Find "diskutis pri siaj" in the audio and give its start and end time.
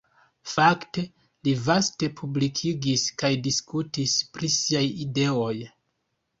3.51-4.85